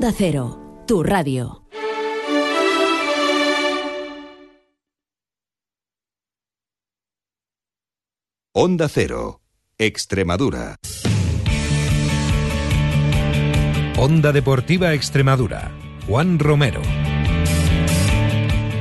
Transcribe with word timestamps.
Da 0.00 0.12
Cero, 0.16 0.84
tu 0.86 1.02
radio. 1.02 1.66
Onda 8.54 8.88
Cero, 8.88 9.42
Extremadura. 9.76 10.76
Onda 13.98 14.32
Deportiva 14.32 14.94
Extremadura. 14.94 15.70
Juan 16.08 16.38
Romero. 16.38 16.80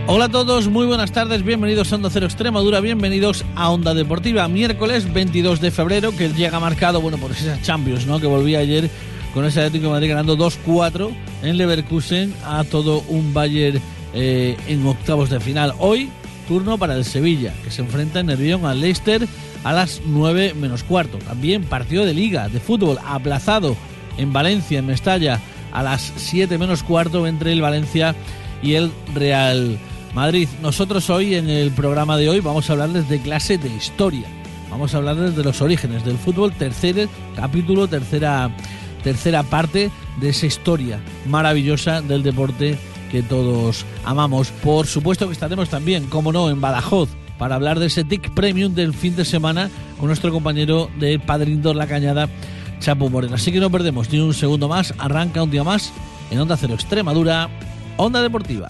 Hola 0.07 0.25
a 0.25 0.29
todos, 0.29 0.69
muy 0.69 0.85
buenas 0.85 1.11
tardes, 1.11 1.43
bienvenidos 1.43 1.91
a 1.91 1.97
Onda 1.97 2.09
Cero 2.09 2.27
Extremadura, 2.27 2.79
bienvenidos 2.79 3.43
a 3.57 3.69
Onda 3.71 3.93
Deportiva, 3.93 4.47
miércoles 4.47 5.11
22 5.11 5.59
de 5.59 5.71
febrero, 5.71 6.15
que 6.15 6.29
llega 6.29 6.61
marcado, 6.61 7.01
bueno, 7.01 7.17
por 7.17 7.31
esas 7.31 7.61
Champions, 7.61 8.07
¿no? 8.07 8.21
Que 8.21 8.27
volvía 8.27 8.59
ayer 8.59 8.89
con 9.33 9.45
ese 9.45 9.59
Atlético 9.59 9.85
de 9.87 9.91
Madrid 9.91 10.09
ganando 10.09 10.37
2-4 10.37 11.11
en 11.43 11.57
Leverkusen 11.57 12.33
a 12.45 12.63
todo 12.63 13.03
un 13.07 13.33
Bayern 13.33 13.81
eh, 14.13 14.57
en 14.67 14.85
octavos 14.85 15.29
de 15.29 15.39
final. 15.39 15.73
Hoy, 15.79 16.09
turno 16.47 16.77
para 16.77 16.95
el 16.95 17.05
Sevilla, 17.05 17.53
que 17.63 17.71
se 17.71 17.81
enfrenta 17.81 18.19
en 18.19 18.27
Nervión 18.27 18.65
al 18.65 18.81
Leicester 18.81 19.27
a 19.63 19.73
las 19.73 20.01
9 20.05 20.53
menos 20.55 20.83
cuarto. 20.83 21.17
También 21.19 21.63
partido 21.63 22.05
de 22.05 22.13
liga 22.13 22.49
de 22.49 22.59
fútbol 22.59 22.97
aplazado 23.05 23.75
en 24.17 24.33
Valencia, 24.33 24.79
en 24.79 24.87
Mestalla, 24.87 25.39
a 25.71 25.83
las 25.83 26.13
7 26.15 26.57
menos 26.57 26.83
cuarto 26.83 27.27
entre 27.27 27.51
el 27.51 27.61
Valencia 27.61 28.15
y 28.61 28.73
el 28.73 28.91
Real 29.13 29.77
Madrid. 30.13 30.47
Nosotros 30.61 31.09
hoy 31.09 31.35
en 31.35 31.49
el 31.49 31.71
programa 31.71 32.17
de 32.17 32.29
hoy 32.29 32.39
vamos 32.39 32.69
a 32.69 32.73
hablarles 32.73 33.07
de 33.09 33.19
clase 33.19 33.57
de 33.57 33.69
historia. 33.69 34.27
Vamos 34.69 34.93
a 34.93 34.97
hablarles 34.97 35.35
de 35.35 35.43
los 35.43 35.61
orígenes 35.61 36.05
del 36.05 36.17
fútbol, 36.17 36.53
tercer 36.53 37.07
capítulo, 37.35 37.87
tercera, 37.87 38.51
tercera 39.03 39.43
parte 39.43 39.91
de 40.19 40.29
esa 40.29 40.45
historia 40.45 40.99
maravillosa 41.25 42.01
del 42.01 42.23
deporte 42.23 42.77
que 43.11 43.23
todos 43.23 43.85
amamos. 44.05 44.49
Por 44.63 44.87
supuesto 44.87 45.27
que 45.27 45.33
estaremos 45.33 45.69
también, 45.69 46.05
como 46.05 46.31
no, 46.31 46.49
en 46.49 46.61
Badajoz 46.61 47.09
para 47.37 47.55
hablar 47.55 47.79
de 47.79 47.87
ese 47.87 48.03
TIC 48.03 48.31
Premium 48.33 48.75
del 48.75 48.93
fin 48.93 49.15
de 49.15 49.25
semana 49.25 49.69
con 49.97 50.07
nuestro 50.07 50.31
compañero 50.31 50.89
de 50.99 51.19
Padrindor 51.19 51.75
La 51.75 51.87
Cañada, 51.87 52.27
Chapo 52.79 53.09
Moreno. 53.09 53.35
Así 53.35 53.51
que 53.51 53.59
no 53.59 53.71
perdemos 53.71 54.11
ni 54.11 54.19
un 54.19 54.33
segundo 54.33 54.67
más, 54.67 54.93
arranca 54.97 55.41
un 55.41 55.49
día 55.49 55.63
más 55.63 55.91
en 56.29 56.39
Onda 56.39 56.57
Cero 56.57 56.73
Extremadura, 56.73 57.49
Onda 57.97 58.21
Deportiva. 58.21 58.67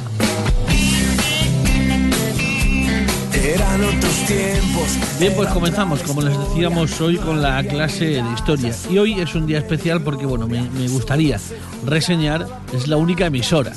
Bien, 5.19 5.33
pues 5.35 5.49
comenzamos, 5.49 6.01
como 6.03 6.21
les 6.21 6.37
decíamos 6.37 7.01
hoy, 7.01 7.17
con 7.17 7.41
la 7.41 7.63
clase 7.63 8.05
de 8.05 8.33
historia. 8.33 8.73
Y 8.89 8.97
hoy 8.97 9.19
es 9.19 9.35
un 9.35 9.45
día 9.45 9.57
especial 9.57 10.01
porque, 10.01 10.25
bueno, 10.25 10.47
me, 10.47 10.87
gustaría 10.87 11.39
reseñar, 11.85 12.47
es 12.73 12.87
la 12.87 12.97
única 12.97 13.25
emisora 13.25 13.73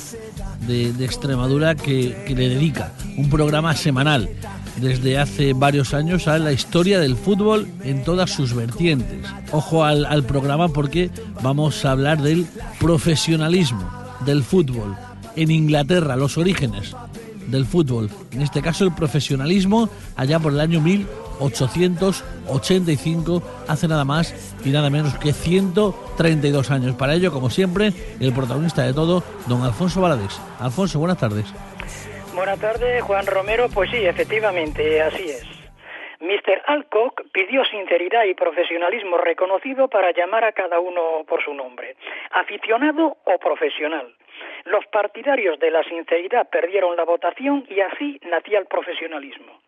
de, 0.67 0.89
Extremadura 1.03 1.75
que, 1.75 2.15
le 2.27 2.49
dedica 2.49 2.93
un 3.17 3.29
programa 3.29 3.75
semanal 3.75 4.29
desde 4.77 5.17
hace 5.17 5.53
varios 5.53 5.93
años 5.93 6.27
a 6.27 6.37
la 6.37 6.51
historia 6.51 6.99
del 6.99 7.15
fútbol 7.15 7.67
en 7.83 8.03
todas 8.03 8.31
sus 8.31 8.53
vertientes. 8.53 9.25
Ojo 9.51 9.83
al 9.83 10.23
programa 10.23 10.69
porque 10.69 11.11
vamos 11.41 11.83
a 11.85 11.91
hablar 11.91 12.21
del 12.21 12.47
profesionalismo 12.79 13.89
del 14.25 14.43
fútbol 14.43 14.95
en 15.35 15.51
Inglaterra, 15.51 16.15
los 16.15 16.37
orígenes 16.37 16.95
del 17.47 17.65
fútbol, 17.65 18.09
en 18.31 18.41
este 18.41 18.61
caso 18.61 18.83
el 18.83 18.93
profesionalismo, 18.93 19.89
allá 20.15 20.37
por 20.39 20.51
el 20.53 20.59
año 20.59 20.79
1885, 20.81 23.41
hace 23.67 23.87
nada 23.87 24.05
más 24.05 24.35
y 24.65 24.69
nada 24.69 24.89
menos 24.89 25.13
que 25.15 25.33
132 25.33 26.71
años. 26.71 26.95
Para 26.95 27.13
ello, 27.15 27.31
como 27.31 27.49
siempre, 27.49 27.93
el 28.19 28.33
protagonista 28.33 28.83
de 28.83 28.93
todo, 28.93 29.23
don 29.47 29.63
Alfonso 29.63 30.01
Valadez. 30.01 30.33
Alfonso, 30.59 30.99
buenas 30.99 31.17
tardes. 31.17 31.45
Buenas 32.35 32.59
tardes, 32.59 33.01
Juan 33.03 33.25
Romero. 33.25 33.69
Pues 33.69 33.89
sí, 33.91 33.97
efectivamente, 33.97 35.01
así 35.01 35.29
es. 35.29 35.52
Mr. 36.23 36.61
Alcock 36.67 37.21
pidió 37.33 37.65
sinceridad 37.65 38.23
y 38.23 38.33
profesionalismo 38.33 39.17
reconocido 39.17 39.89
para 39.89 40.11
llamar 40.11 40.45
a 40.45 40.53
cada 40.53 40.79
uno 40.79 41.25
por 41.27 41.43
su 41.43 41.53
nombre, 41.53 41.97
aficionado 42.31 43.17
o 43.25 43.37
profesional. 43.39 44.15
Los 44.63 44.85
partidarios 44.87 45.59
de 45.59 45.69
la 45.69 45.83
sinceridad 45.83 46.49
perdieron 46.49 46.95
la 46.95 47.03
votación 47.03 47.65
y 47.69 47.81
así 47.81 48.21
nacía 48.23 48.59
el 48.59 48.67
profesionalismo. 48.67 49.59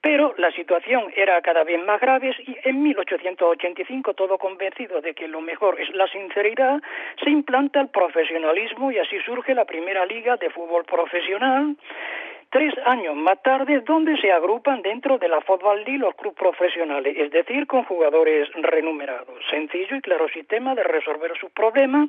Pero 0.00 0.32
la 0.38 0.52
situación 0.52 1.12
era 1.16 1.42
cada 1.42 1.64
vez 1.64 1.84
más 1.84 2.00
grave 2.00 2.32
y 2.38 2.56
en 2.62 2.82
1885, 2.84 4.14
todo 4.14 4.38
convencido 4.38 5.00
de 5.00 5.12
que 5.12 5.26
lo 5.26 5.40
mejor 5.40 5.80
es 5.80 5.92
la 5.92 6.06
sinceridad, 6.06 6.80
se 7.22 7.30
implanta 7.30 7.80
el 7.80 7.88
profesionalismo 7.88 8.92
y 8.92 8.98
así 8.98 9.18
surge 9.22 9.54
la 9.54 9.64
primera 9.64 10.06
liga 10.06 10.36
de 10.36 10.50
fútbol 10.50 10.84
profesional 10.84 11.74
tres 12.56 12.72
años 12.86 13.14
más 13.14 13.42
tarde, 13.42 13.80
donde 13.80 14.16
se 14.16 14.32
agrupan 14.32 14.80
dentro 14.80 15.18
de 15.18 15.28
la 15.28 15.42
Football 15.42 15.84
League 15.84 15.98
los 15.98 16.14
clubes 16.14 16.38
profesionales, 16.38 17.14
es 17.14 17.30
decir, 17.30 17.66
con 17.66 17.84
jugadores 17.84 18.48
renumerados. 18.54 19.44
Sencillo 19.50 19.94
y 19.94 20.00
claro 20.00 20.26
sistema 20.30 20.74
de 20.74 20.82
resolver 20.82 21.36
sus 21.38 21.50
problemas, 21.50 22.08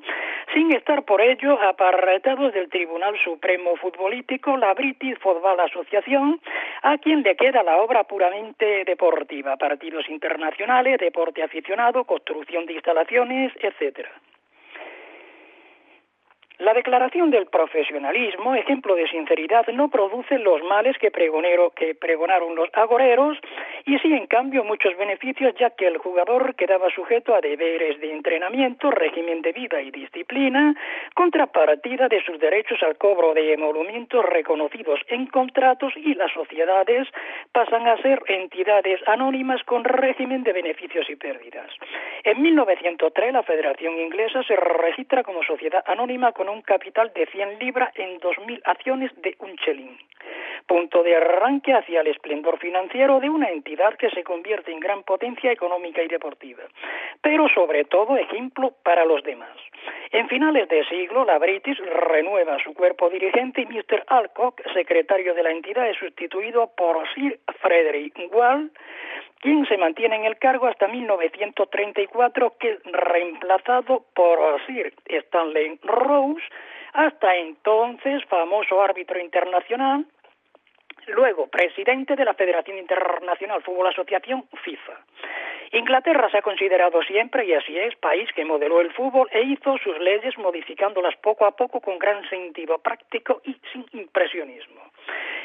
sin 0.53 0.73
estar 0.73 1.03
por 1.03 1.19
ello 1.19 1.61
apartados 1.61 2.53
del 2.53 2.69
Tribunal 2.69 3.17
Supremo 3.25 3.75
Futbolístico, 3.75 4.55
la 4.55 4.73
British 4.73 5.19
Football 5.19 5.59
Association, 5.59 6.39
a 6.81 6.97
quien 6.97 7.23
le 7.23 7.35
queda 7.35 7.61
la 7.61 7.79
obra 7.79 8.05
puramente 8.05 8.85
deportiva, 8.85 9.57
partidos 9.57 10.07
internacionales, 10.07 10.97
deporte 10.97 11.43
aficionado, 11.43 12.05
construcción 12.05 12.65
de 12.67 12.73
instalaciones, 12.75 13.51
etcétera. 13.59 14.11
La 16.59 16.73
declaración 16.73 17.29
del 17.29 17.45
profesionalismo, 17.45 18.55
ejemplo 18.55 18.95
de 18.95 19.07
sinceridad, 19.07 19.67
no 19.67 19.89
produce 19.89 20.39
los 20.39 20.63
males 20.63 20.97
que, 20.97 21.11
pregonero, 21.11 21.69
que 21.69 21.93
pregonaron 21.93 22.55
los 22.55 22.67
agoreros 22.73 23.37
y 23.87 23.97
sí, 23.99 24.13
en 24.13 24.27
cambio, 24.27 24.65
muchos 24.65 24.97
beneficios, 24.97 25.55
ya 25.57 25.69
que 25.69 25.87
el 25.87 25.97
jugador 25.97 26.55
quedaba 26.55 26.89
sujeto 26.89 27.33
a 27.33 27.39
deberes 27.39 28.01
de 28.01 28.11
entrenamiento, 28.11 28.91
régimen 28.91 29.41
de 29.41 29.53
vida 29.53 29.81
y 29.81 29.91
disciplina, 29.91 30.75
contrapartida 31.13 32.09
de 32.09 32.21
sus 32.25 32.37
derechos 32.37 32.83
al 32.83 32.97
cobro 32.97 33.33
de 33.33 33.53
emolumentos 33.53 34.25
reconocidos 34.25 34.99
en 35.07 35.27
contratos 35.27 35.93
y 35.95 36.15
las 36.15 36.33
sociedades 36.33 37.07
pasan 37.53 37.87
a 37.87 37.95
ser 38.01 38.21
entidades 38.27 38.99
anónimas 39.07 39.63
con 39.63 39.85
régimen 39.85 40.43
de 40.43 40.51
beneficios 40.51 41.09
y 41.09 41.15
pérdidas. 41.15 41.71
En 42.25 42.41
1903, 42.41 43.31
la 43.31 43.43
Federación 43.43 43.97
Inglesa 43.97 44.43
se 44.43 44.57
registra 44.57 45.23
como 45.23 45.43
sociedad 45.43 45.81
anónima 45.87 46.33
con 46.33 46.49
un 46.49 46.61
capital 46.61 47.13
de 47.15 47.25
100 47.27 47.59
libras 47.59 47.93
en 47.95 48.19
2.000 48.19 48.63
acciones 48.65 49.11
de 49.21 49.37
un 49.39 49.55
chelín. 49.55 49.97
Punto 50.65 51.03
de 51.03 51.15
arranque 51.15 51.73
hacia 51.73 52.01
el 52.01 52.07
esplendor 52.07 52.59
financiero 52.59 53.21
de 53.21 53.29
una 53.29 53.49
entidad 53.49 53.76
que 53.97 54.09
se 54.09 54.23
convierte 54.23 54.71
en 54.71 54.79
gran 54.79 55.03
potencia 55.03 55.51
económica 55.51 56.01
y 56.01 56.07
deportiva, 56.07 56.63
pero 57.21 57.47
sobre 57.49 57.85
todo 57.85 58.17
ejemplo 58.17 58.73
para 58.83 59.05
los 59.05 59.23
demás. 59.23 59.55
En 60.11 60.27
finales 60.27 60.67
de 60.69 60.83
siglo, 60.85 61.25
la 61.25 61.37
British 61.37 61.77
renueva 61.79 62.57
su 62.63 62.73
cuerpo 62.73 63.09
dirigente 63.09 63.61
y 63.61 63.65
Mr. 63.65 64.03
Alcock, 64.07 64.61
secretario 64.73 65.33
de 65.33 65.43
la 65.43 65.51
entidad, 65.51 65.87
es 65.87 65.97
sustituido 65.97 66.71
por 66.75 67.07
Sir 67.13 67.39
Frederick 67.61 68.17
Wall, 68.33 68.71
quien 69.39 69.65
se 69.67 69.77
mantiene 69.77 70.15
en 70.15 70.25
el 70.25 70.37
cargo 70.37 70.67
hasta 70.67 70.87
1934, 70.87 72.57
que 72.59 72.71
es 72.71 72.83
reemplazado 72.83 74.05
por 74.15 74.39
Sir 74.65 74.93
Stanley 75.05 75.79
Rose, 75.83 76.43
hasta 76.93 77.35
entonces 77.35 78.25
famoso 78.25 78.81
árbitro 78.81 79.19
internacional, 79.19 80.05
luego 81.07 81.47
presidente 81.47 82.15
de 82.15 82.25
la 82.25 82.33
Federación 82.33 82.77
Internacional 82.77 83.61
Fútbol 83.63 83.87
Asociación 83.87 84.45
FIFA. 84.63 84.93
Inglaterra 85.73 86.29
se 86.29 86.37
ha 86.37 86.41
considerado 86.41 87.01
siempre, 87.03 87.45
y 87.45 87.53
así 87.53 87.77
es, 87.77 87.95
país 87.97 88.29
que 88.33 88.45
modeló 88.45 88.79
el 88.79 88.93
fútbol 88.93 89.27
e 89.31 89.41
hizo 89.41 89.77
sus 89.79 89.99
leyes 89.99 90.37
modificándolas 90.37 91.15
poco 91.17 91.45
a 91.45 91.51
poco 91.51 91.81
con 91.81 91.99
gran 91.99 92.27
sentido 92.29 92.77
práctico 92.77 93.41
y 93.43 93.55
sin 93.73 93.85
impresionismo. 93.91 94.81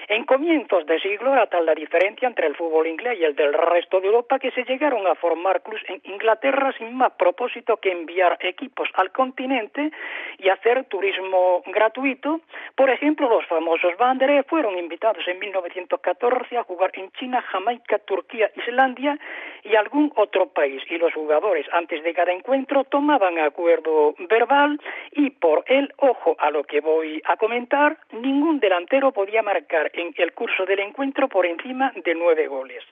En 0.09 0.25
comienzos 0.25 0.85
de 0.87 1.01
siglo 1.01 1.33
era 1.33 1.47
tal 1.47 1.65
la 1.65 1.75
diferencia 1.75 2.29
entre 2.29 2.47
el 2.47 2.57
fútbol 2.57 2.87
inglés 2.87 3.19
y 3.21 3.25
el 3.25 3.35
del 3.35 3.53
resto 3.53 4.01
de 4.01 4.09
Europa 4.09 4.39
que 4.39 4.51
se 4.51 4.65
llegaron 4.65 5.07
a 5.07 5.15
formar 5.15 5.63
clubes 5.63 5.83
en 5.89 6.01
Inglaterra 6.05 6.73
sin 6.77 6.95
más 6.95 7.13
propósito 7.13 7.77
que 7.79 7.93
enviar 7.93 8.37
equipos 8.41 8.89
al 8.95 9.13
continente 9.13 9.91
y 10.39 10.49
hacer 10.49 10.85
turismo 10.85 11.63
gratuito. 11.67 12.41
Por 12.75 12.91
ejemplo, 12.91 13.29
los 13.29 13.47
famosos 13.47 13.95
Wanderers 13.99 14.47
fueron 14.49 14.79
invitados 14.79 15.27
en 15.29 15.39
1914 15.53 16.57
a 16.57 16.65
jugar 16.65 16.91
en 16.95 17.11
China, 17.13 17.43
Jamaica, 17.43 17.99
Turquía, 17.99 18.51
Islandia 18.57 19.19
y 19.63 19.77
algún 19.77 20.13
otro 20.17 20.47
país. 20.47 20.83
Y 20.89 20.97
los 20.97 21.13
jugadores 21.13 21.67
antes 21.73 22.03
de 22.03 22.15
cada 22.15 22.33
encuentro 22.33 22.85
tomaban 22.85 23.39
acuerdo 23.39 24.15
verbal 24.31 24.81
y 25.13 25.31
por 25.31 25.65
el 25.67 25.93
ojo 25.99 26.37
a 26.39 26.51
lo 26.51 26.65
que 26.65 26.81
voy 26.81 27.21
a 27.25 27.37
comentar, 27.37 27.99
ningún 28.13 28.61
delantero 28.61 29.13
podía 29.13 29.43
marcar 29.43 29.91
en 29.95 30.15
el 30.17 30.33
curso 30.33 30.65
del 30.65 30.81
encuentro 30.81 31.29
por 31.29 31.47
encima 31.47 31.93
de 31.97 32.15
nueve 32.15 32.47
goles. 32.47 32.83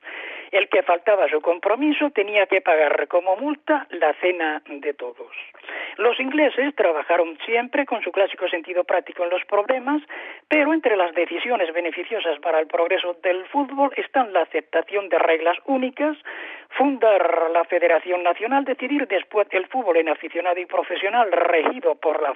El 0.51 0.69
que 0.69 0.83
faltaba 0.83 1.29
su 1.29 1.41
compromiso 1.41 2.11
tenía 2.11 2.47
que 2.47 2.61
pagar 2.61 3.07
como 3.09 3.37
multa 3.37 3.87
la 3.91 4.13
cena 4.15 4.63
de 4.67 4.95
todos. 4.95 5.31
Los 5.97 6.19
ingleses 6.19 6.75
trabajaron 6.75 7.39
siempre 7.45 7.87
con 7.87 8.03
su 8.03 8.11
clásico 8.11 8.49
sentido 8.49 8.85
práctico 8.85 9.23
en 9.23 9.31
los 9.31 9.45
problemas, 9.45 10.03
pero 10.49 10.73
entre 10.73 10.97
las 10.97 11.15
decisiones 11.15 11.73
beneficiosas 11.73 12.39
para 12.51 12.63
el 12.63 12.67
progreso 12.67 13.17
del 13.23 13.47
fútbol 13.47 13.93
están 13.97 14.33
la 14.33 14.41
aceptación 14.41 15.09
de 15.09 15.21
reglas 15.21 15.57
únicas, 15.67 16.17
fundar 16.77 17.51
la 17.53 17.65
Federación 17.65 18.23
Nacional, 18.23 18.65
decidir 18.65 19.07
después 19.09 19.47
el 19.51 19.67
fútbol 19.67 19.97
en 19.97 20.09
aficionado 20.09 20.59
y 20.61 20.67
profesional 20.67 21.31
regido 21.31 21.95
por 21.97 22.23
la 22.23 22.35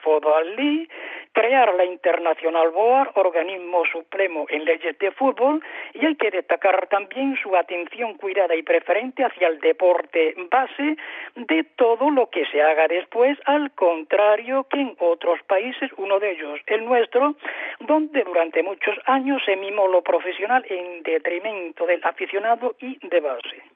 League, 0.56 0.88
crear 1.32 1.74
la 1.74 1.84
Internacional 1.84 2.70
Board, 2.70 3.10
organismo 3.14 3.84
supremo 3.86 4.46
en 4.48 4.64
leyes 4.64 4.98
de 4.98 5.10
fútbol, 5.12 5.62
y 5.94 6.06
hay 6.06 6.16
que 6.16 6.30
destacar 6.30 6.86
también 6.88 7.36
su 7.42 7.56
atención 7.56 8.14
cuidada 8.14 8.54
y 8.54 8.62
preferente 8.62 9.24
hacia 9.24 9.48
el 9.48 9.60
deporte 9.60 10.34
base 10.50 10.96
de 11.36 11.64
todo 11.76 12.10
lo 12.10 12.28
que 12.30 12.46
se 12.46 12.62
haga 12.62 12.88
después, 12.88 13.38
al 13.46 13.72
contrario 13.72 14.66
que 14.70 14.80
en 14.80 14.96
otros 14.98 15.42
países, 15.44 15.90
uno 15.96 16.18
de 16.18 16.32
ellos 16.32 16.60
el 16.66 16.84
nuestro, 16.84 17.34
donde 17.80 18.22
durante 18.24 18.62
muchos 18.62 18.96
años 19.06 19.42
se 19.44 19.56
mimó 19.56 19.88
lo 19.88 20.02
profesional 20.02 20.64
en 20.68 21.02
detrimento 21.02 21.86
del 21.86 22.00
aficionado 22.04 22.74
y 22.80 22.98
de 23.06 23.20
base. 23.20 23.73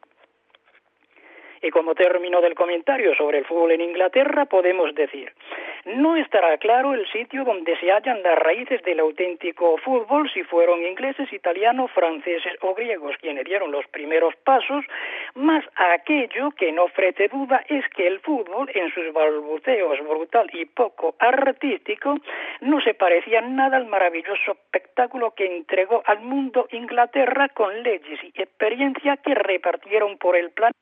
Y 1.62 1.70
como 1.70 1.94
término 1.94 2.40
del 2.40 2.54
comentario 2.54 3.14
sobre 3.14 3.38
el 3.38 3.44
fútbol 3.44 3.72
en 3.72 3.80
Inglaterra, 3.80 4.46
podemos 4.46 4.94
decir, 4.94 5.32
no 5.84 6.16
estará 6.16 6.56
claro 6.58 6.94
el 6.94 7.06
sitio 7.10 7.44
donde 7.44 7.76
se 7.78 7.90
hallan 7.90 8.22
las 8.22 8.38
raíces 8.38 8.82
del 8.82 9.00
auténtico 9.00 9.76
fútbol, 9.78 10.30
si 10.30 10.42
fueron 10.42 10.84
ingleses, 10.84 11.32
italianos, 11.32 11.90
franceses 11.92 12.52
o 12.60 12.74
griegos 12.74 13.16
quienes 13.20 13.44
dieron 13.44 13.72
los 13.72 13.86
primeros 13.88 14.34
pasos, 14.44 14.84
más 15.34 15.64
aquello 15.76 16.50
que 16.52 16.72
no 16.72 16.84
ofrece 16.84 17.28
duda 17.28 17.64
es 17.68 17.88
que 17.90 18.06
el 18.06 18.20
fútbol, 18.20 18.70
en 18.74 18.92
sus 18.92 19.12
balbuceos 19.12 19.98
brutal 20.06 20.50
y 20.52 20.64
poco 20.66 21.14
artístico, 21.18 22.16
no 22.60 22.80
se 22.80 22.94
parecía 22.94 23.40
nada 23.40 23.76
al 23.76 23.86
maravilloso 23.86 24.52
espectáculo 24.52 25.34
que 25.34 25.46
entregó 25.46 26.02
al 26.06 26.20
mundo 26.20 26.68
Inglaterra 26.70 27.48
con 27.48 27.82
leyes 27.82 28.20
y 28.22 28.42
experiencia 28.42 29.16
que 29.16 29.34
repartieron 29.34 30.18
por 30.18 30.36
el 30.36 30.50
planeta 30.50 30.78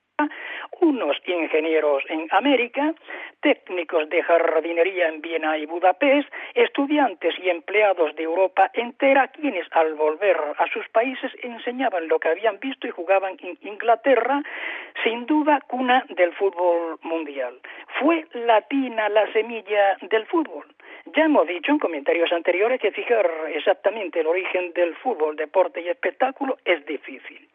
unos 0.80 1.16
ingenieros 1.26 2.02
en 2.08 2.26
América, 2.30 2.94
técnicos 3.40 4.08
de 4.08 4.22
jardinería 4.22 5.08
en 5.08 5.20
Viena 5.20 5.56
y 5.58 5.66
Budapest, 5.66 6.28
estudiantes 6.54 7.34
y 7.42 7.48
empleados 7.48 8.14
de 8.16 8.24
Europa 8.24 8.70
entera, 8.74 9.28
quienes 9.28 9.66
al 9.72 9.94
volver 9.94 10.36
a 10.58 10.66
sus 10.72 10.88
países 10.88 11.32
enseñaban 11.42 12.08
lo 12.08 12.18
que 12.18 12.28
habían 12.28 12.58
visto 12.60 12.86
y 12.86 12.90
jugaban 12.90 13.36
en 13.40 13.58
Inglaterra, 13.62 14.42
sin 15.04 15.26
duda 15.26 15.60
cuna 15.66 16.04
del 16.10 16.32
fútbol 16.34 16.98
mundial. 17.02 17.58
Fue 18.00 18.26
latina 18.32 19.08
la 19.08 19.30
semilla 19.32 19.96
del 20.02 20.26
fútbol. 20.26 20.66
Ya 21.14 21.24
hemos 21.24 21.46
dicho 21.46 21.70
en 21.70 21.78
comentarios 21.78 22.32
anteriores 22.32 22.80
que 22.80 22.90
fijar 22.90 23.30
exactamente 23.54 24.20
el 24.20 24.26
origen 24.26 24.72
del 24.72 24.96
fútbol, 24.96 25.36
deporte 25.36 25.80
y 25.80 25.88
espectáculo 25.88 26.58
es 26.64 26.84
difícil. 26.84 27.48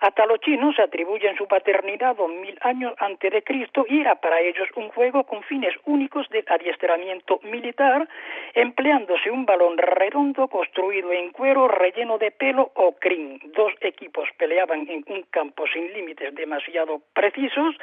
Hasta 0.00 0.26
los 0.26 0.40
chinos 0.40 0.78
atribuyen 0.78 1.36
su 1.36 1.46
paternidad 1.48 2.16
dos 2.16 2.30
mil 2.30 2.56
años 2.60 2.94
antes 2.98 3.32
de 3.32 3.42
Cristo 3.42 3.84
y 3.88 4.00
era 4.00 4.14
para 4.14 4.40
ellos 4.40 4.68
un 4.76 4.90
juego 4.90 5.24
con 5.24 5.42
fines 5.42 5.74
únicos 5.86 6.28
de 6.28 6.44
adiestramiento 6.46 7.40
militar, 7.42 8.08
empleándose 8.54 9.30
un 9.30 9.44
balón 9.44 9.76
redondo 9.76 10.46
construido 10.48 11.12
en 11.12 11.30
cuero 11.30 11.66
relleno 11.66 12.16
de 12.18 12.30
pelo 12.30 12.70
o 12.74 12.92
crin. 12.92 13.40
Dos 13.56 13.72
equipos 13.80 14.28
peleaban 14.36 14.88
en 14.88 15.04
un 15.08 15.22
campo 15.30 15.66
sin 15.66 15.92
límites 15.92 16.34
demasiado 16.34 17.00
precisos 17.12 17.74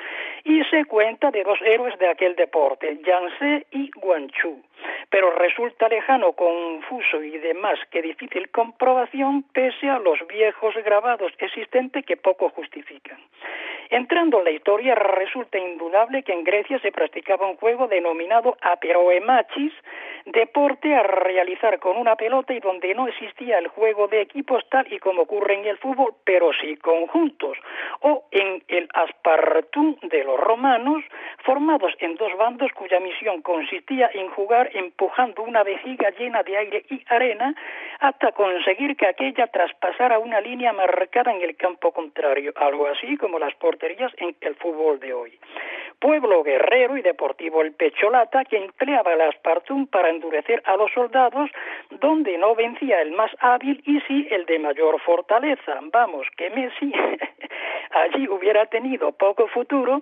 y 0.45 0.63
se 0.65 0.85
cuenta 0.85 1.31
de 1.31 1.43
dos 1.43 1.59
héroes 1.61 1.97
de 1.99 2.07
aquel 2.07 2.35
deporte, 2.35 2.97
Yangtze 3.03 3.65
y 3.71 3.91
Guangzhou 3.91 4.63
pero 5.09 5.31
resulta 5.31 5.87
lejano, 5.87 6.33
confuso 6.33 7.23
y 7.23 7.37
demás 7.37 7.79
que 7.91 8.01
difícil 8.01 8.49
comprobación 8.49 9.43
pese 9.53 9.89
a 9.89 9.99
los 9.99 10.19
viejos 10.27 10.75
grabados 10.83 11.31
existentes 11.39 12.05
que 12.05 12.17
poco 12.17 12.49
justifican. 12.49 13.17
Entrando 13.89 14.39
en 14.39 14.45
la 14.45 14.51
historia, 14.51 14.95
resulta 14.95 15.59
indudable 15.59 16.23
que 16.23 16.33
en 16.33 16.43
Grecia 16.43 16.79
se 16.79 16.91
practicaba 16.91 17.47
un 17.47 17.57
juego 17.57 17.87
denominado 17.87 18.57
aperoemachis, 18.61 19.73
deporte 20.25 20.95
a 20.95 21.03
realizar 21.03 21.79
con 21.79 21.97
una 21.97 22.15
pelota 22.15 22.53
y 22.53 22.59
donde 22.59 22.95
no 22.95 23.07
existía 23.07 23.59
el 23.59 23.67
juego 23.67 24.07
de 24.07 24.21
equipos 24.21 24.67
tal 24.69 24.91
y 24.91 24.97
como 24.97 25.23
ocurre 25.23 25.53
en 25.53 25.65
el 25.65 25.77
fútbol, 25.77 26.15
pero 26.23 26.51
sí 26.53 26.75
conjuntos, 26.77 27.57
o 28.01 28.25
en 28.31 28.63
el 28.67 28.89
aspartum 28.93 29.95
de 30.01 30.23
los 30.23 30.39
romanos, 30.39 31.03
formados 31.43 31.93
en 31.99 32.15
dos 32.15 32.35
bandos 32.37 32.71
cuya 32.73 32.99
misión 32.99 33.43
consistía 33.43 34.09
en 34.13 34.29
jugar 34.29 34.64
empujando 34.73 35.43
una 35.43 35.63
vejiga 35.63 36.09
llena 36.11 36.43
de 36.43 36.57
aire 36.57 36.85
y 36.89 37.01
arena 37.07 37.55
hasta 37.99 38.31
conseguir 38.31 38.95
que 38.95 39.07
aquella 39.07 39.47
traspasara 39.47 40.19
una 40.19 40.41
línea 40.41 40.73
marcada 40.73 41.31
en 41.31 41.41
el 41.41 41.55
campo 41.55 41.91
contrario, 41.91 42.53
algo 42.55 42.87
así 42.87 43.17
como 43.17 43.39
las 43.39 43.55
porterías 43.55 44.11
en 44.17 44.35
el 44.41 44.55
fútbol 44.55 44.99
de 44.99 45.13
hoy. 45.13 45.39
Pueblo 45.99 46.43
guerrero 46.43 46.97
y 46.97 47.01
deportivo 47.01 47.61
el 47.61 47.73
Pecholata 47.73 48.45
que 48.45 48.57
empleaba 48.57 49.13
el 49.13 49.21
aspartum 49.21 49.87
para 49.87 50.09
endurecer 50.09 50.61
a 50.65 50.75
los 50.77 50.91
soldados 50.91 51.49
donde 51.99 52.37
no 52.37 52.55
vencía 52.55 53.01
el 53.01 53.11
más 53.11 53.31
hábil 53.39 53.81
y 53.85 53.99
sí 54.01 54.27
el 54.31 54.45
de 54.45 54.59
mayor 54.59 54.99
fortaleza. 55.01 55.79
Vamos, 55.91 56.27
que 56.37 56.49
Messi 56.49 56.91
allí 57.91 58.27
hubiera 58.27 58.65
tenido 58.67 59.11
poco 59.11 59.47
futuro, 59.47 60.01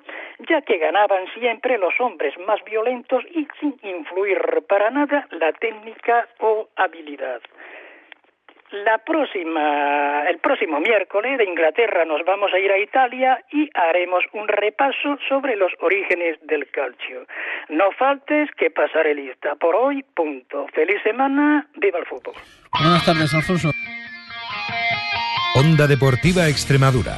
ya 0.50 0.62
que 0.62 0.78
ganaban 0.78 1.26
siempre 1.34 1.78
los 1.78 1.94
hombres 2.00 2.38
más 2.40 2.64
violentos 2.64 3.24
y 3.32 3.48
sin 3.60 3.78
influir 3.84 4.40
para 4.68 4.90
nada 4.90 5.28
la 5.32 5.54
técnica 5.54 6.28
o 6.40 6.68
habilidad. 6.76 7.42
La 8.74 8.98
próxima, 8.98 10.24
el 10.28 10.40
próximo 10.40 10.80
miércoles 10.80 11.38
de 11.38 11.46
Inglaterra 11.46 12.06
nos 12.06 12.26
vamos 12.26 12.52
a 12.52 12.58
ir 12.58 12.72
a 12.72 12.80
Italia 12.80 13.38
y 13.52 13.70
haremos 13.76 14.24
un 14.34 14.48
repaso 14.48 15.20
sobre 15.30 15.56
los 15.56 15.72
orígenes 15.80 16.40
del 16.42 16.68
calcio. 16.72 17.28
No 17.70 17.92
faltes 17.92 18.50
que 18.58 18.72
pasaré 18.72 19.14
lista. 19.14 19.54
Por 19.60 19.76
hoy, 19.76 20.04
punto. 20.16 20.66
Feliz 20.74 21.04
semana, 21.04 21.68
viva 21.76 22.00
el 22.00 22.06
fútbol. 22.08 22.34
Buenas 22.72 23.06
tardes, 23.06 23.32
Alfonso. 23.36 23.70
Onda 25.54 25.86
Deportiva 25.86 26.50
Extremadura. 26.50 27.18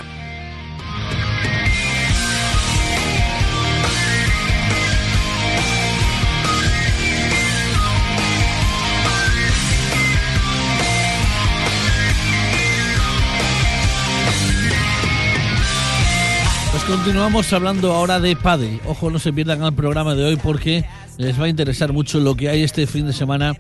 Continuamos 16.87 17.51
hablando 17.51 17.94
ahora 17.94 18.19
de 18.19 18.35
pádel. 18.35 18.80
Ojo, 18.85 19.09
no 19.09 19.18
se 19.18 19.33
pierdan 19.33 19.63
el 19.63 19.73
programa 19.73 20.13
de 20.13 20.23
hoy 20.23 20.35
porque 20.35 20.85
les 21.18 21.39
va 21.39 21.45
a 21.45 21.49
interesar 21.49 21.94
mucho 21.94 22.19
lo 22.19 22.35
que 22.35 22.49
hay 22.49 22.63
este 22.63 22.85
fin 22.85 23.07
de 23.07 23.13
semana 23.13 23.56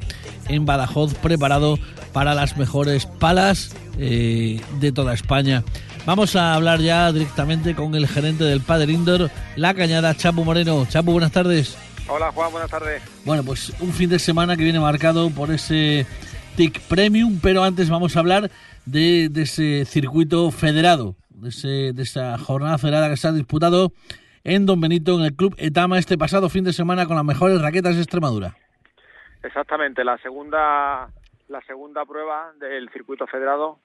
en 0.47 0.65
Badajoz 0.65 1.13
preparado 1.15 1.79
para 2.13 2.35
las 2.35 2.57
mejores 2.57 3.05
palas 3.05 3.75
eh, 3.97 4.61
de 4.79 4.91
toda 4.91 5.13
España. 5.13 5.63
Vamos 6.05 6.35
a 6.35 6.53
hablar 6.53 6.81
ya 6.81 7.11
directamente 7.11 7.73
con 7.73 7.95
el 7.95 8.07
gerente 8.07 8.43
del 8.43 8.61
Padel 8.61 8.91
Indoor, 8.91 9.31
La 9.55 9.73
Cañada, 9.73 10.15
Chapu 10.15 10.43
Moreno. 10.43 10.85
Chapu, 10.87 11.11
buenas 11.11 11.31
tardes. 11.31 11.75
Hola 12.07 12.31
Juan, 12.31 12.51
buenas 12.51 12.69
tardes. 12.69 13.01
Bueno, 13.25 13.43
pues 13.43 13.73
un 13.79 13.91
fin 13.91 14.09
de 14.09 14.19
semana 14.19 14.55
que 14.55 14.63
viene 14.63 14.79
marcado 14.79 15.31
por 15.31 15.51
ese 15.51 16.05
TIC 16.55 16.81
Premium, 16.87 17.39
pero 17.41 17.63
antes 17.63 17.89
vamos 17.89 18.15
a 18.15 18.19
hablar 18.19 18.49
de, 18.85 19.29
de 19.29 19.41
ese 19.41 19.85
circuito 19.85 20.51
federado, 20.51 21.15
de, 21.29 21.49
ese, 21.49 21.93
de 21.93 22.03
esa 22.03 22.37
jornada 22.37 22.77
federada 22.77 23.09
que 23.09 23.17
se 23.17 23.27
ha 23.27 23.31
disputado 23.31 23.91
en 24.43 24.65
Don 24.65 24.79
Benito, 24.79 25.17
en 25.19 25.25
el 25.25 25.35
Club 25.35 25.55
Etama, 25.57 25.97
este 25.97 26.17
pasado 26.17 26.49
fin 26.49 26.63
de 26.63 26.73
semana 26.73 27.05
con 27.05 27.15
las 27.15 27.25
mejores 27.25 27.61
raquetas 27.61 27.95
de 27.95 28.01
Extremadura. 28.01 28.55
Exactamente, 29.43 30.03
la 30.03 30.17
segunda 30.19 31.09
la 31.47 31.61
segunda 31.61 32.05
prueba 32.05 32.53
del 32.59 32.89
circuito 32.89 33.27
federado. 33.27 33.79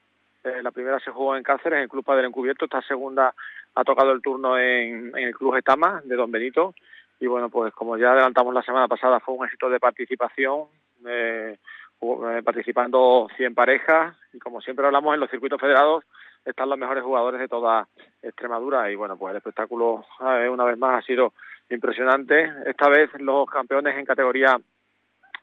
Eh, 0.44 0.62
la 0.62 0.70
primera 0.70 0.98
se 1.00 1.10
jugó 1.10 1.36
en 1.36 1.42
Cáceres, 1.42 1.76
en 1.76 1.82
el 1.82 1.88
Club 1.88 2.04
Padre 2.04 2.26
Encubierto. 2.26 2.64
Esta 2.64 2.80
segunda 2.82 3.34
ha 3.74 3.84
tocado 3.84 4.12
el 4.12 4.22
turno 4.22 4.58
en, 4.58 5.12
el 5.16 5.34
Club 5.34 5.56
Etama 5.56 6.00
de 6.04 6.16
Don 6.16 6.30
Benito. 6.30 6.74
Y 7.20 7.26
bueno, 7.26 7.50
pues 7.50 7.74
como 7.74 7.98
ya 7.98 8.12
adelantamos 8.12 8.54
la 8.54 8.62
semana 8.62 8.88
pasada, 8.88 9.20
fue 9.20 9.34
un 9.34 9.44
éxito 9.44 9.68
de 9.68 9.78
participación. 9.78 10.64
Eh, 11.06 11.58
participando 12.44 13.28
100 13.36 13.54
parejas 13.54 14.16
y 14.32 14.38
como 14.38 14.60
siempre 14.60 14.86
hablamos 14.86 15.14
en 15.14 15.20
los 15.20 15.30
circuitos 15.30 15.60
federados 15.60 16.04
están 16.44 16.68
los 16.68 16.78
mejores 16.78 17.04
jugadores 17.04 17.40
de 17.40 17.48
toda 17.48 17.86
Extremadura 18.22 18.90
y 18.90 18.94
bueno, 18.94 19.16
pues 19.16 19.32
el 19.32 19.38
espectáculo 19.38 20.04
eh, 20.20 20.48
una 20.48 20.64
vez 20.64 20.78
más 20.78 20.98
ha 20.98 21.06
sido 21.06 21.34
impresionante. 21.68 22.50
Esta 22.66 22.88
vez 22.88 23.10
los 23.18 23.48
campeones 23.48 23.96
en 23.96 24.04
categoría 24.04 24.58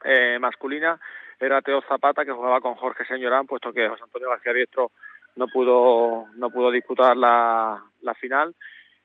eh, 0.04 0.38
masculina 0.40 0.98
era 1.38 1.62
Teo 1.62 1.80
Zapata 1.82 2.24
que 2.24 2.32
jugaba 2.32 2.60
con 2.60 2.74
Jorge 2.74 3.04
Señorán, 3.04 3.46
puesto 3.46 3.72
que 3.72 3.88
José 3.88 4.02
Antonio 4.04 4.30
García 4.30 4.52
Diestro 4.52 4.90
no 5.36 5.46
pudo 5.46 6.26
no 6.34 6.50
pudo 6.50 6.70
disputar 6.70 7.16
la 7.16 7.80
final 8.20 8.54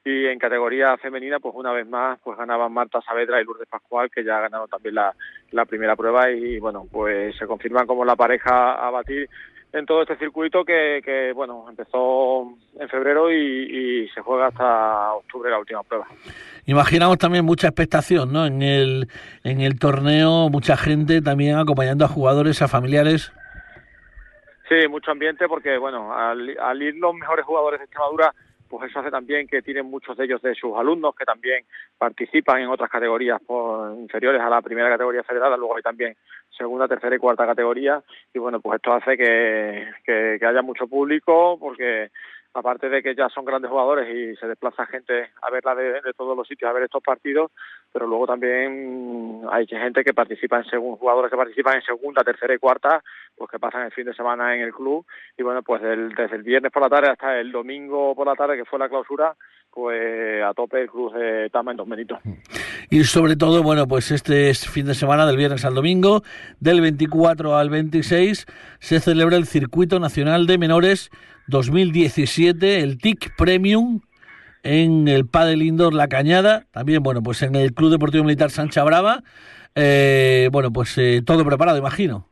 y 0.05 0.25
en 0.25 0.37
categoría 0.37 0.97
femenina 0.97 1.39
pues 1.39 1.55
una 1.55 1.71
vez 1.71 1.87
más 1.87 2.19
pues 2.23 2.37
ganaban 2.37 2.73
Marta 2.73 3.01
Saavedra 3.01 3.41
y 3.41 3.45
Lourdes 3.45 3.69
Pascual 3.69 4.11
que 4.11 4.23
ya 4.23 4.39
ganaron 4.41 4.69
también 4.69 4.95
la, 4.95 5.15
la 5.51 5.65
primera 5.65 5.95
prueba 5.95 6.29
y 6.29 6.59
bueno 6.59 6.85
pues 6.91 7.35
se 7.37 7.47
confirman 7.47 7.87
como 7.87 8.03
la 8.03 8.15
pareja 8.15 8.73
a 8.73 8.89
batir 8.89 9.29
en 9.71 9.85
todo 9.85 10.01
este 10.03 10.17
circuito 10.17 10.65
que, 10.65 11.01
que 11.03 11.31
bueno 11.33 11.65
empezó 11.69 12.53
en 12.79 12.89
febrero 12.89 13.31
y, 13.31 14.03
y, 14.03 14.09
se 14.09 14.21
juega 14.21 14.47
hasta 14.47 15.13
octubre 15.13 15.49
la 15.49 15.57
última 15.57 15.81
prueba. 15.81 16.05
Imaginamos 16.65 17.17
también 17.17 17.43
mucha 17.43 17.69
expectación, 17.69 18.31
¿no? 18.31 18.45
En 18.45 18.61
el 18.61 19.07
en 19.43 19.61
el 19.61 19.79
torneo 19.79 20.49
mucha 20.49 20.77
gente 20.77 21.21
también 21.21 21.57
acompañando 21.57 22.05
a 22.05 22.07
jugadores, 22.07 22.61
a 22.61 22.67
familiares. 22.67 23.33
Sí, 24.69 24.87
mucho 24.89 25.11
ambiente 25.11 25.47
porque 25.47 25.77
bueno 25.77 26.13
al, 26.13 26.55
al 26.59 26.81
ir 26.81 26.95
los 26.95 27.15
mejores 27.15 27.43
jugadores 27.43 27.79
de 27.79 27.85
Extremadura 27.85 28.33
pues 28.73 28.89
eso 28.89 29.01
hace 29.01 29.11
también 29.11 29.47
que 29.47 29.61
tienen 29.61 29.85
muchos 29.85 30.17
de 30.17 30.25
ellos 30.25 30.41
de 30.41 30.55
sus 30.55 30.75
alumnos 30.75 31.13
que 31.15 31.25
también 31.25 31.63
participan 31.95 32.59
en 32.59 32.69
otras 32.69 32.89
categorías 32.89 33.39
por, 33.45 33.95
inferiores 33.99 34.41
a 34.41 34.49
la 34.49 34.63
primera 34.63 34.89
categoría 34.89 35.21
federada, 35.21 35.55
luego 35.55 35.75
hay 35.75 35.83
también 35.83 36.15
segunda, 36.57 36.87
tercera 36.87 37.15
y 37.15 37.19
cuarta 37.19 37.45
categoría 37.45 38.01
y 38.33 38.39
bueno, 38.39 38.59
pues 38.61 38.77
esto 38.77 38.93
hace 38.93 39.15
que, 39.15 39.91
que, 40.03 40.37
que 40.39 40.45
haya 40.47 40.63
mucho 40.63 40.87
público 40.87 41.55
porque 41.59 42.09
aparte 42.53 42.87
de 42.89 43.01
que 43.01 43.15
ya 43.15 43.29
son 43.29 43.45
grandes 43.45 43.71
jugadores 43.71 44.07
y 44.07 44.35
se 44.35 44.47
desplaza 44.47 44.85
gente 44.85 45.31
a 45.41 45.49
verla 45.49 45.73
de, 45.75 46.13
todos 46.15 46.37
los 46.37 46.47
sitios, 46.47 46.69
a 46.69 46.73
ver 46.73 46.83
estos 46.83 47.01
partidos, 47.01 47.51
pero 47.91 48.05
luego 48.05 48.27
también 48.27 49.41
hay 49.51 49.65
gente 49.65 50.03
que 50.03 50.13
participa 50.13 50.57
en 50.57 50.65
según 50.65 50.97
jugadores 50.97 51.31
que 51.31 51.37
participan 51.37 51.75
en 51.75 51.81
segunda, 51.81 52.23
tercera 52.23 52.53
y 52.53 52.59
cuarta, 52.59 53.03
pues 53.35 53.49
que 53.49 53.59
pasan 53.59 53.83
el 53.83 53.91
fin 53.91 54.05
de 54.05 54.13
semana 54.13 54.55
en 54.55 54.61
el 54.61 54.73
club. 54.73 55.05
Y 55.37 55.43
bueno, 55.43 55.63
pues 55.63 55.81
del, 55.81 56.09
desde 56.13 56.35
el 56.35 56.43
viernes 56.43 56.71
por 56.71 56.83
la 56.83 56.89
tarde 56.89 57.09
hasta 57.09 57.39
el 57.39 57.51
domingo 57.51 58.13
por 58.15 58.27
la 58.27 58.35
tarde, 58.35 58.57
que 58.57 58.65
fue 58.65 58.79
la 58.79 58.89
clausura, 58.89 59.35
pues 59.73 60.43
a 60.43 60.53
tope 60.53 60.81
el 60.81 60.89
club 60.89 61.13
de 61.13 61.49
Tama 61.49 61.71
en 61.71 61.77
Dos 61.77 61.87
Meritos. 61.87 62.19
Y 62.89 63.03
sobre 63.05 63.35
todo, 63.35 63.63
bueno, 63.63 63.87
pues 63.87 64.11
este 64.11 64.53
fin 64.53 64.85
de 64.85 64.93
semana, 64.93 65.25
del 65.25 65.37
viernes 65.37 65.65
al 65.65 65.73
domingo, 65.73 66.21
del 66.59 66.81
24 66.81 67.55
al 67.55 67.69
26, 67.69 68.45
se 68.79 68.99
celebra 68.99 69.37
el 69.37 69.45
Circuito 69.45 69.99
Nacional 69.99 70.45
de 70.45 70.57
Menores 70.57 71.09
2017, 71.47 72.81
el 72.81 72.97
TIC 72.97 73.35
Premium 73.35 74.01
en 74.63 75.07
el 75.07 75.27
Padel 75.27 75.61
Indoor 75.61 75.93
La 75.93 76.07
Cañada, 76.07 76.65
también, 76.71 77.03
bueno, 77.03 77.21
pues 77.21 77.41
en 77.41 77.55
el 77.55 77.73
Club 77.73 77.91
Deportivo 77.91 78.23
Militar 78.23 78.49
Sancha 78.49 78.83
Brava, 78.83 79.23
eh, 79.75 80.49
bueno, 80.51 80.71
pues 80.71 80.97
eh, 80.97 81.21
todo 81.25 81.43
preparado, 81.43 81.77
imagino. 81.77 82.29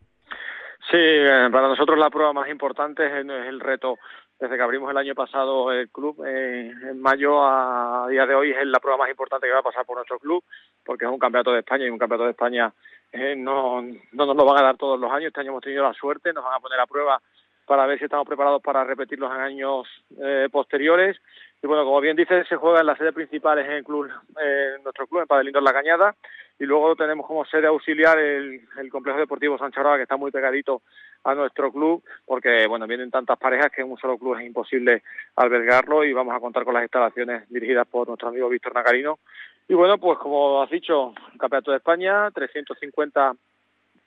Sí, 0.91 0.97
eh, 0.97 1.49
para 1.51 1.69
nosotros 1.69 1.97
la 1.97 2.09
prueba 2.09 2.33
más 2.33 2.49
importante 2.49 3.05
es 3.05 3.25
es 3.25 3.47
el 3.47 3.59
reto 3.59 3.97
desde 4.41 4.57
que 4.57 4.63
abrimos 4.63 4.89
el 4.89 4.97
año 4.97 5.13
pasado 5.13 5.71
el 5.71 5.87
club 5.89 6.25
eh, 6.25 6.73
en 6.89 6.99
mayo 6.99 7.45
a 7.45 8.07
día 8.09 8.25
de 8.25 8.33
hoy 8.33 8.51
es 8.51 8.65
la 8.65 8.79
prueba 8.79 8.97
más 8.97 9.09
importante 9.09 9.45
que 9.45 9.53
va 9.53 9.59
a 9.59 9.63
pasar 9.63 9.85
por 9.85 9.97
nuestro 9.97 10.17
club 10.17 10.43
porque 10.83 11.05
es 11.05 11.11
un 11.11 11.19
campeonato 11.19 11.51
de 11.51 11.59
España 11.59 11.85
y 11.85 11.91
un 11.91 11.99
campeonato 11.99 12.25
de 12.25 12.31
España 12.31 12.73
eh, 13.11 13.35
no, 13.35 13.83
no 13.83 14.25
nos 14.25 14.35
lo 14.35 14.45
van 14.45 14.57
a 14.57 14.63
dar 14.63 14.77
todos 14.77 14.99
los 14.99 15.11
años. 15.11 15.27
Este 15.27 15.41
año 15.41 15.51
hemos 15.51 15.63
tenido 15.63 15.83
la 15.83 15.93
suerte 15.93 16.33
nos 16.33 16.43
van 16.43 16.55
a 16.55 16.59
poner 16.59 16.79
a 16.79 16.87
prueba 16.87 17.21
para 17.67 17.85
ver 17.85 17.99
si 17.99 18.05
estamos 18.05 18.27
preparados 18.27 18.63
para 18.63 18.83
repetirlos 18.83 19.31
en 19.31 19.41
años 19.41 19.87
eh, 20.19 20.49
posteriores. 20.51 21.17
Y 21.61 21.67
bueno 21.67 21.85
como 21.85 22.01
bien 22.01 22.15
dice 22.15 22.43
se 22.45 22.55
juega 22.55 22.79
en 22.79 22.87
la 22.87 22.97
sede 22.97 23.13
principal 23.13 23.59
en 23.59 23.71
el 23.71 23.83
club 23.83 24.09
eh, 24.41 24.77
nuestro 24.83 25.05
club 25.05 25.21
en 25.21 25.27
Padelindor 25.27 25.61
La 25.61 25.73
Cañada 25.73 26.15
y 26.61 26.65
luego 26.67 26.95
tenemos 26.95 27.25
como 27.25 27.43
sede 27.43 27.65
auxiliar 27.65 28.19
el, 28.19 28.61
complejo 28.91 29.17
deportivo 29.17 29.57
Sancha 29.57 29.81
Brava 29.81 29.97
que 29.97 30.03
está 30.03 30.15
muy 30.15 30.29
pegadito 30.29 30.83
a 31.23 31.33
nuestro 31.33 31.71
club 31.71 32.03
porque 32.23 32.67
bueno 32.67 32.85
vienen 32.85 33.09
tantas 33.09 33.39
parejas 33.39 33.71
que 33.71 33.81
en 33.81 33.89
un 33.89 33.97
solo 33.97 34.15
club 34.19 34.35
es 34.35 34.45
imposible 34.45 35.01
albergarlo 35.37 36.03
y 36.03 36.13
vamos 36.13 36.35
a 36.35 36.39
contar 36.39 36.63
con 36.63 36.75
las 36.75 36.83
instalaciones 36.83 37.49
dirigidas 37.49 37.87
por 37.87 38.07
nuestro 38.07 38.27
amigo 38.27 38.47
Víctor 38.47 38.75
Nacarino 38.75 39.17
y 39.67 39.73
bueno 39.73 39.97
pues 39.97 40.19
como 40.19 40.61
has 40.61 40.69
dicho 40.69 41.15
campeonato 41.39 41.71
de 41.71 41.77
España 41.77 42.29
350 42.29 43.33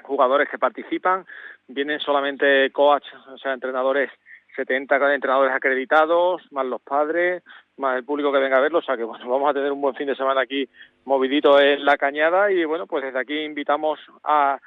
jugadores 0.04 0.48
que 0.48 0.56
participan 0.56 1.26
vienen 1.66 1.98
solamente 1.98 2.70
coach 2.70 3.06
o 3.32 3.36
sea 3.36 3.52
entrenadores 3.52 4.12
70 4.54 5.14
entrenadores 5.14 5.54
acreditados, 5.54 6.42
más 6.52 6.66
los 6.66 6.80
padres, 6.80 7.42
más 7.76 7.96
el 7.96 8.04
público 8.04 8.32
que 8.32 8.38
venga 8.38 8.58
a 8.58 8.60
verlo, 8.60 8.78
o 8.78 8.82
sea 8.82 8.96
que 8.96 9.04
bueno, 9.04 9.24
vamos 9.28 9.50
a 9.50 9.54
tener 9.54 9.72
un 9.72 9.80
buen 9.80 9.94
fin 9.94 10.06
de 10.06 10.16
semana 10.16 10.42
aquí 10.42 10.68
movidito 11.04 11.60
en 11.60 11.84
la 11.84 11.96
cañada 11.96 12.50
y 12.50 12.64
bueno, 12.64 12.86
pues 12.86 13.04
desde 13.04 13.18
aquí 13.18 13.38
invitamos 13.40 13.98
a, 14.22 14.58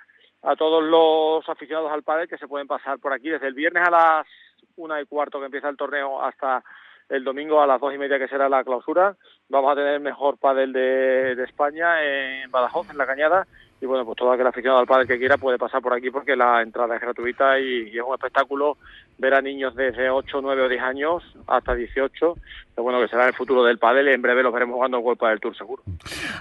a 0.44 0.56
todos 0.56 0.84
los 0.84 1.48
aficionados 1.50 1.92
al 1.92 2.04
pádel 2.04 2.28
que 2.28 2.38
se 2.38 2.48
pueden 2.48 2.68
pasar 2.68 3.00
por 3.00 3.14
aquí 3.14 3.30
desde 3.30 3.48
el 3.48 3.54
viernes 3.54 3.88
a 3.88 3.92
las 3.92 4.28
una 4.76 5.02
y 5.02 5.06
cuarto 5.06 5.40
que 5.40 5.46
empieza 5.46 5.70
el 5.70 5.78
torneo 5.78 6.22
hasta 6.22 6.64
el 7.10 7.24
domingo 7.24 7.62
a 7.62 7.68
las 7.68 7.80
dos 7.80 7.94
y 7.94 7.98
media 7.98 8.20
que 8.20 8.28
será 8.28 8.50
la 8.50 8.64
clausura. 8.64 9.16
Vamos 9.50 9.72
a 9.72 9.76
tener 9.76 9.96
el 9.96 10.02
mejor 10.02 10.38
pádel 10.38 10.74
de, 10.74 11.42
España 11.44 12.04
en 12.04 12.52
Badajoz, 12.52 12.90
en 12.90 12.98
la 12.98 13.06
Cañada, 13.06 13.48
y 13.80 13.86
bueno, 13.86 14.06
pues 14.06 14.18
todo 14.18 14.32
aquel 14.32 14.48
aficionado 14.48 14.80
al 14.80 14.88
pádel 14.88 15.08
que 15.08 15.20
quiera 15.20 15.38
puede 15.38 15.58
pasar 15.58 15.82
por 15.82 15.94
aquí 15.94 16.10
porque 16.10 16.36
la 16.36 16.62
entrada 16.62 16.96
es 16.96 17.02
gratuita 17.02 17.60
y, 17.60 17.96
es 17.96 18.04
un 18.06 18.14
espectáculo 18.14 18.78
ver 19.20 19.36
a 19.36 19.42
niños 19.42 19.76
desde 19.76 20.10
8, 20.10 20.40
9 20.42 20.64
o 20.64 20.70
10 20.70 20.82
años 20.82 21.24
hasta 21.48 21.76
18, 21.76 22.34
que 22.76 22.82
bueno, 22.82 23.00
que 23.00 23.08
será 23.08 23.28
el 23.28 23.34
futuro 23.34 23.64
del 23.64 23.78
pádel 23.78 24.08
en 24.10 24.22
breve 24.22 24.44
los 24.44 24.54
veremos 24.54 24.76
jugando 24.76 25.00
World 25.00 25.22
del 25.22 25.40
Tour 25.40 25.56
seguro. 25.56 25.84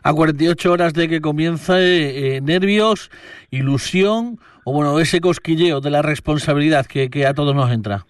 A 0.03 0.13
48 0.13 0.73
horas 0.73 0.95
de 0.95 1.09
que 1.09 1.21
comience, 1.21 2.37
eh, 2.37 2.41
nervios, 2.41 3.11
ilusión 3.51 4.39
o 4.65 4.73
bueno, 4.73 4.99
ese 4.99 5.21
cosquilleo 5.21 5.81
de 5.81 5.91
la 5.91 6.03
responsabilidad 6.03 6.87
que 6.87 7.27
a 7.27 7.35
todos 7.35 7.55
nos 7.55 7.71
entra. 7.71 8.05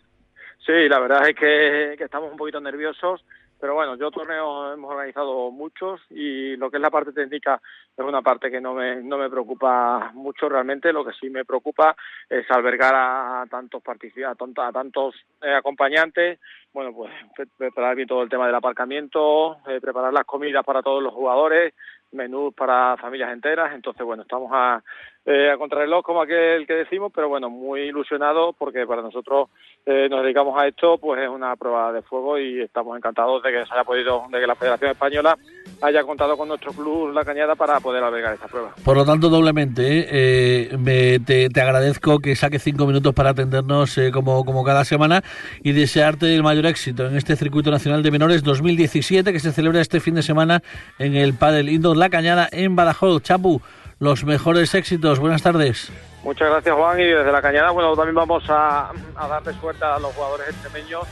Sí, 0.66 0.88
la 0.88 0.98
verdad 0.98 1.28
es 1.28 1.36
que, 1.36 1.92
estamos 1.92 2.32
un 2.32 2.36
poquito 2.36 2.60
nerviosos, 2.60 3.24
pero 3.60 3.74
bueno, 3.74 3.94
yo 3.94 4.10
torneos 4.10 4.74
hemos 4.74 4.90
organizado 4.90 5.52
muchos 5.52 6.00
y 6.10 6.56
lo 6.56 6.68
que 6.68 6.78
es 6.78 6.80
la 6.80 6.90
parte 6.90 7.12
técnica 7.12 7.62
es 7.96 8.04
una 8.04 8.20
parte 8.20 8.50
que 8.50 8.60
no 8.60 8.74
me, 8.74 8.96
no 8.96 9.16
me 9.16 9.30
preocupa 9.30 10.10
mucho 10.12 10.48
realmente. 10.48 10.92
Lo 10.92 11.04
que 11.04 11.12
sí 11.12 11.30
me 11.30 11.44
preocupa 11.44 11.96
es 12.28 12.50
albergar 12.50 12.94
a 12.96 13.44
tantos 13.48 13.80
participantes, 13.80 14.58
a, 14.58 14.72
tantos 14.72 15.14
eh, 15.40 15.54
acompañantes. 15.54 16.40
Bueno, 16.72 16.92
pues 16.92 17.12
preparar 17.56 17.94
bien 17.94 18.08
todo 18.08 18.24
el 18.24 18.28
tema 18.28 18.46
del 18.46 18.56
aparcamiento, 18.56 19.58
eh, 19.68 19.80
preparar 19.80 20.12
las 20.12 20.24
comidas 20.24 20.64
para 20.64 20.82
todos 20.82 21.00
los 21.00 21.14
jugadores, 21.14 21.74
menús 22.10 22.52
para 22.54 22.96
familias 22.96 23.32
enteras. 23.32 23.72
Entonces, 23.72 24.04
bueno, 24.04 24.22
estamos 24.24 24.50
a, 24.52 24.82
eh, 25.26 25.50
a 25.50 25.58
contrarreloj 25.58 26.04
como 26.04 26.22
aquel 26.22 26.66
que 26.66 26.74
decimos, 26.74 27.10
pero 27.14 27.28
bueno, 27.28 27.50
muy 27.50 27.80
ilusionados 27.80 28.54
porque 28.56 28.86
para 28.86 29.02
nosotros 29.02 29.48
eh, 29.84 30.08
nos 30.08 30.22
dedicamos 30.22 30.60
a 30.60 30.66
esto, 30.66 30.98
pues 30.98 31.22
es 31.22 31.28
una 31.28 31.54
prueba 31.56 31.92
de 31.92 32.02
fuego 32.02 32.38
y 32.38 32.60
estamos 32.60 32.96
encantados 32.96 33.42
de 33.42 33.50
que 33.50 33.66
se 33.66 33.72
haya 33.72 33.84
podido, 33.84 34.24
de 34.30 34.40
que 34.40 34.46
la 34.46 34.54
Federación 34.54 34.90
Española 34.90 35.36
haya 35.82 36.02
contado 36.04 36.36
con 36.36 36.48
nuestro 36.48 36.72
club 36.72 37.12
La 37.12 37.24
Cañada 37.24 37.54
para 37.54 37.80
poder 37.80 38.02
albergar 38.02 38.34
esta 38.34 38.46
prueba. 38.46 38.74
Por 38.84 38.96
lo 38.96 39.04
tanto, 39.04 39.28
doblemente, 39.28 40.06
eh, 40.10 40.76
me, 40.78 41.18
te, 41.18 41.48
te, 41.48 41.60
agradezco 41.60 42.18
que 42.18 42.36
saques 42.36 42.62
cinco 42.62 42.86
minutos 42.86 43.14
para 43.14 43.30
atendernos 43.30 43.98
eh, 43.98 44.10
como, 44.12 44.44
como 44.44 44.64
cada 44.64 44.84
semana 44.84 45.22
y 45.62 45.72
desearte 45.72 46.34
el 46.34 46.42
mayor 46.42 46.66
éxito 46.66 47.06
en 47.06 47.16
este 47.16 47.36
Circuito 47.36 47.70
Nacional 47.70 48.02
de 48.02 48.10
Menores 48.10 48.42
2017 48.42 49.32
que 49.32 49.40
se 49.40 49.52
celebra 49.52 49.80
este 49.80 50.00
fin 50.00 50.14
de 50.14 50.22
semana 50.22 50.62
en 50.98 51.16
el 51.16 51.34
Padel 51.34 51.68
Indoor 51.68 51.96
La 51.96 52.10
Cañada 52.10 52.48
en 52.50 52.76
Badajoz. 52.76 53.22
Chapu, 53.22 53.60
los 53.98 54.24
mejores 54.24 54.74
éxitos. 54.74 55.18
Buenas 55.18 55.42
tardes. 55.42 55.90
Muchas 56.22 56.50
gracias, 56.50 56.74
Juan. 56.74 57.00
Y 57.00 57.04
desde 57.04 57.30
La 57.32 57.40
Cañada, 57.40 57.70
bueno, 57.70 57.94
también 57.94 58.14
vamos 58.14 58.44
a, 58.48 58.90
a 59.16 59.28
darle 59.28 59.52
suerte 59.54 59.84
a 59.84 59.98
los 59.98 60.12
jugadores 60.14 60.48
extremeños 60.48 61.04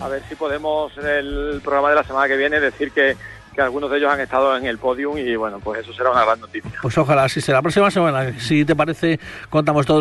a 0.00 0.08
ver 0.08 0.22
si 0.28 0.34
podemos 0.34 0.96
en 0.98 1.06
el 1.06 1.60
programa 1.62 1.90
de 1.90 1.96
la 1.96 2.04
semana 2.04 2.26
que 2.26 2.36
viene 2.36 2.58
decir 2.58 2.90
que 2.90 3.16
que 3.52 3.60
algunos 3.60 3.90
de 3.90 3.98
ellos 3.98 4.10
han 4.10 4.20
estado 4.20 4.56
en 4.56 4.66
el 4.66 4.78
podium 4.78 5.18
y 5.18 5.36
bueno, 5.36 5.60
pues 5.60 5.80
eso 5.80 5.92
será 5.92 6.10
una 6.10 6.24
gran 6.24 6.40
noticia. 6.40 6.70
Pues 6.80 6.96
ojalá 6.96 7.24
así 7.24 7.40
será. 7.40 7.58
La 7.58 7.62
próxima 7.62 7.90
semana, 7.90 8.32
si 8.38 8.64
te 8.64 8.74
parece, 8.74 9.20
contamos 9.50 9.84
todo. 9.86 9.90